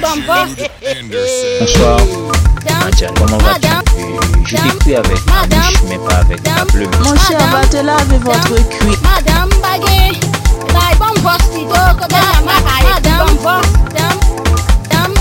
Bonsoir. 0.00 0.46
Vas-tu 2.64 3.06
Je 4.46 4.56
t'écris 4.56 4.96
avec 4.96 5.26
ma 5.26 5.46
bouche, 5.46 5.74
mais 5.88 5.98
pas 5.98 6.16
avec 6.18 6.40
ma. 6.44 6.64
Mon 7.02 7.16
cher, 7.16 7.40
va 7.50 7.66
te 7.66 7.76
laver 7.78 8.18
votre 8.18 8.68
cuir. 8.68 8.98
Madame 9.02 9.50
Bagay, 9.60 10.12
la 10.72 10.94
bon 10.98 11.14
boss 11.20 11.42
pito, 11.52 11.82
kote 11.98 12.12
la 12.12 12.18
makaye, 12.46 12.94
bon 13.18 13.34
boss, 13.42 13.66
dame, 13.94 14.20
dame, 14.88 15.14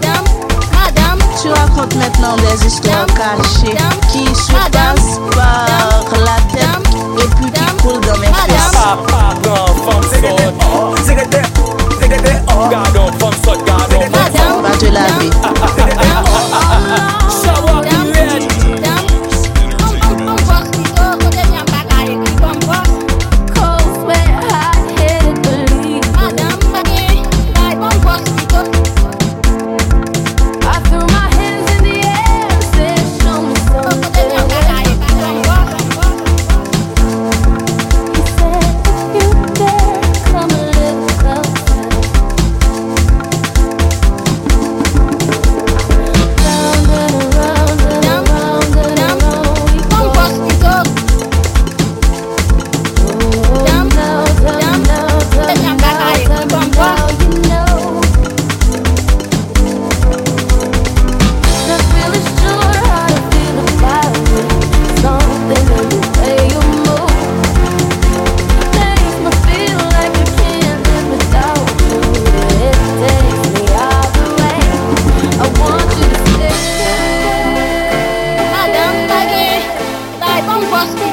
dame, 0.00 0.26
madame, 0.72 1.20
Tu 1.42 1.48
racontes 1.48 1.96
maintenant 1.96 2.36
des 2.36 2.66
histoires 2.66 3.06
cachées 3.06 3.76
qui 4.12 4.24
se 4.34 4.52
passent 4.70 5.18
par 5.34 6.06
la 6.20 6.38
tête 6.52 6.94
et 7.18 7.28
puis 7.36 7.50
qui 7.50 8.00
dans 8.06 8.18
mes 8.18 8.26
fesses. 8.26 8.74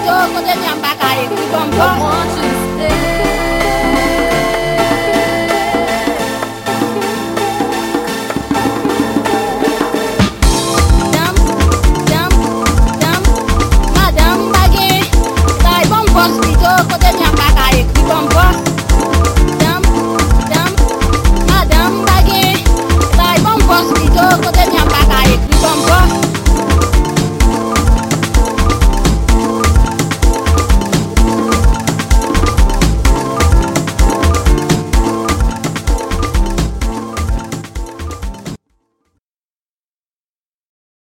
Mito 0.01 0.17
kote 0.33 0.53
nyamba 0.63 0.91
ka 0.99 1.09
e 1.21 1.25
kou 1.29 1.45
bonbon 1.77 2.40